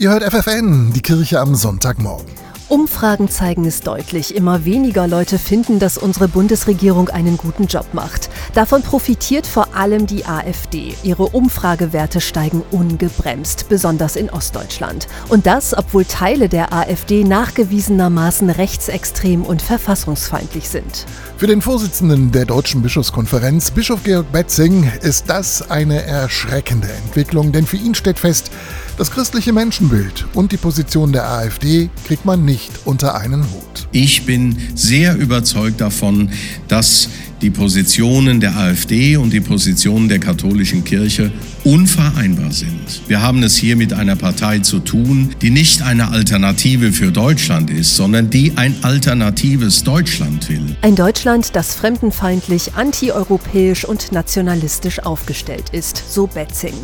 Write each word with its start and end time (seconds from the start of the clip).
Ihr 0.00 0.10
hört 0.10 0.22
FFN, 0.22 0.92
die 0.92 1.02
Kirche 1.02 1.40
am 1.40 1.56
Sonntagmorgen. 1.56 2.32
Umfragen 2.68 3.30
zeigen 3.30 3.64
es 3.64 3.80
deutlich. 3.80 4.34
Immer 4.36 4.66
weniger 4.66 5.06
Leute 5.06 5.38
finden, 5.38 5.78
dass 5.78 5.96
unsere 5.96 6.28
Bundesregierung 6.28 7.08
einen 7.08 7.38
guten 7.38 7.66
Job 7.66 7.86
macht. 7.94 8.28
Davon 8.52 8.82
profitiert 8.82 9.46
vor 9.46 9.74
allem 9.74 10.06
die 10.06 10.26
AfD. 10.26 10.94
Ihre 11.02 11.28
Umfragewerte 11.28 12.20
steigen 12.20 12.62
ungebremst, 12.70 13.70
besonders 13.70 14.16
in 14.16 14.28
Ostdeutschland. 14.28 15.08
Und 15.30 15.46
das, 15.46 15.76
obwohl 15.76 16.04
Teile 16.04 16.50
der 16.50 16.74
AfD 16.74 17.24
nachgewiesenermaßen 17.24 18.50
rechtsextrem 18.50 19.44
und 19.44 19.62
verfassungsfeindlich 19.62 20.68
sind. 20.68 21.06
Für 21.38 21.46
den 21.46 21.62
Vorsitzenden 21.62 22.32
der 22.32 22.44
Deutschen 22.44 22.82
Bischofskonferenz, 22.82 23.70
Bischof 23.70 24.02
Georg 24.04 24.30
Betzing, 24.30 24.92
ist 25.00 25.30
das 25.30 25.70
eine 25.70 26.02
erschreckende 26.02 26.88
Entwicklung, 27.04 27.50
denn 27.50 27.64
für 27.64 27.78
ihn 27.78 27.94
steht 27.94 28.18
fest, 28.18 28.50
das 28.98 29.12
christliche 29.12 29.52
Menschenbild 29.52 30.26
und 30.34 30.50
die 30.50 30.56
Position 30.56 31.12
der 31.12 31.30
AfD 31.30 31.88
kriegt 32.04 32.24
man 32.24 32.44
nicht 32.44 32.57
unter 32.84 33.14
einen 33.16 33.42
Hut. 33.52 33.88
Ich 33.92 34.24
bin 34.24 34.56
sehr 34.74 35.16
überzeugt 35.16 35.80
davon, 35.80 36.30
dass 36.68 37.08
die 37.40 37.50
Positionen 37.50 38.40
der 38.40 38.56
AfD 38.56 39.16
und 39.16 39.32
die 39.32 39.40
Positionen 39.40 40.08
der 40.08 40.18
katholischen 40.18 40.82
Kirche 40.84 41.30
unvereinbar 41.64 42.50
sind. 42.50 43.02
Wir 43.06 43.22
haben 43.22 43.42
es 43.42 43.56
hier 43.56 43.76
mit 43.76 43.92
einer 43.92 44.16
Partei 44.16 44.60
zu 44.60 44.80
tun, 44.80 45.30
die 45.40 45.50
nicht 45.50 45.82
eine 45.82 46.10
Alternative 46.10 46.92
für 46.92 47.12
Deutschland 47.12 47.70
ist, 47.70 47.94
sondern 47.94 48.30
die 48.30 48.52
ein 48.56 48.74
alternatives 48.82 49.84
Deutschland 49.84 50.48
will. 50.48 50.76
Ein 50.82 50.96
Deutschland, 50.96 51.54
das 51.54 51.74
fremdenfeindlich, 51.74 52.74
antieuropäisch 52.74 53.84
und 53.84 54.12
nationalistisch 54.12 55.00
aufgestellt 55.00 55.70
ist, 55.72 56.02
so 56.12 56.26
Betzing. 56.26 56.74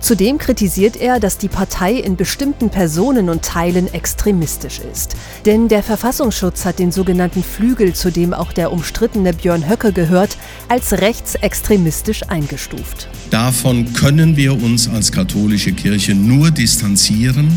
Zudem 0.00 0.36
kritisiert 0.36 0.96
er, 0.96 1.18
dass 1.18 1.38
die 1.38 1.48
Partei 1.48 1.94
in 1.94 2.16
bestimmten 2.16 2.68
Personen 2.68 3.30
und 3.30 3.42
Teilen 3.42 3.92
extremistisch 3.92 4.80
ist. 4.92 5.16
Denn 5.46 5.68
der 5.68 5.82
Verfassungsschutz 5.82 6.66
hat 6.66 6.78
den 6.78 6.92
sogenannten 6.92 7.42
Flügel, 7.42 7.94
zu 7.94 8.10
dem 8.10 8.34
auch 8.34 8.52
der 8.52 8.70
umstrittene 8.70 9.32
Björn 9.32 9.68
Höcke 9.68 9.93
gehört, 9.94 10.36
als 10.68 10.92
rechtsextremistisch 10.92 12.28
eingestuft. 12.28 13.08
Davon 13.30 13.92
können 13.94 14.36
wir 14.36 14.60
uns 14.62 14.88
als 14.88 15.12
katholische 15.12 15.72
Kirche 15.72 16.14
nur 16.14 16.50
distanzieren 16.50 17.56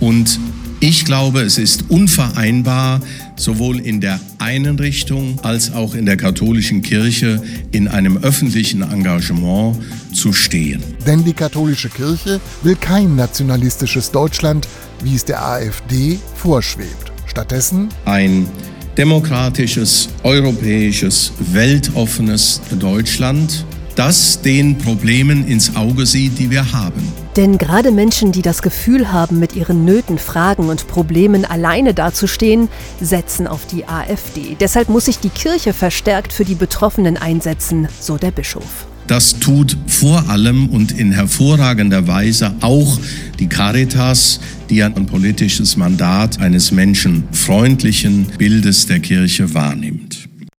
und 0.00 0.40
ich 0.84 1.04
glaube, 1.04 1.42
es 1.42 1.58
ist 1.58 1.90
unvereinbar, 1.90 3.00
sowohl 3.36 3.78
in 3.78 4.00
der 4.00 4.18
einen 4.38 4.80
Richtung 4.80 5.38
als 5.44 5.72
auch 5.72 5.94
in 5.94 6.06
der 6.06 6.16
katholischen 6.16 6.82
Kirche 6.82 7.40
in 7.70 7.86
einem 7.86 8.16
öffentlichen 8.16 8.82
Engagement 8.82 9.76
zu 10.12 10.32
stehen. 10.32 10.82
Denn 11.06 11.22
die 11.22 11.34
katholische 11.34 11.88
Kirche 11.88 12.40
will 12.64 12.74
kein 12.74 13.14
nationalistisches 13.14 14.10
Deutschland, 14.10 14.66
wie 15.04 15.14
es 15.14 15.24
der 15.24 15.44
AfD 15.44 16.18
vorschwebt. 16.34 17.12
Stattdessen 17.26 17.88
ein 18.04 18.48
demokratisches, 18.96 20.08
europäisches, 20.22 21.32
weltoffenes 21.38 22.60
Deutschland, 22.78 23.64
das 23.96 24.40
den 24.40 24.78
Problemen 24.78 25.46
ins 25.46 25.76
Auge 25.76 26.06
sieht, 26.06 26.38
die 26.38 26.50
wir 26.50 26.72
haben. 26.72 27.12
Denn 27.36 27.56
gerade 27.56 27.90
Menschen, 27.90 28.32
die 28.32 28.42
das 28.42 28.60
Gefühl 28.60 29.10
haben, 29.12 29.38
mit 29.38 29.56
ihren 29.56 29.84
Nöten, 29.84 30.18
Fragen 30.18 30.68
und 30.68 30.86
Problemen 30.86 31.44
alleine 31.44 31.94
dazustehen, 31.94 32.68
setzen 33.00 33.46
auf 33.46 33.66
die 33.66 33.86
AfD. 33.86 34.56
Deshalb 34.60 34.88
muss 34.88 35.06
sich 35.06 35.18
die 35.18 35.30
Kirche 35.30 35.72
verstärkt 35.72 36.32
für 36.32 36.44
die 36.44 36.54
Betroffenen 36.54 37.16
einsetzen, 37.16 37.88
so 38.00 38.18
der 38.18 38.30
Bischof. 38.30 38.86
Das 39.06 39.38
tut 39.38 39.76
vor 39.86 40.28
allem 40.28 40.68
und 40.68 40.92
in 40.92 41.12
hervorragender 41.12 42.06
Weise 42.06 42.54
auch 42.60 42.98
die 43.38 43.48
Caritas, 43.48 44.40
die 44.70 44.82
ein 44.82 45.06
politisches 45.06 45.76
Mandat 45.76 46.40
eines 46.40 46.72
menschenfreundlichen 46.72 48.26
Bildes 48.38 48.86
der 48.86 49.00
Kirche 49.00 49.52
wahrnimmt. 49.54 50.11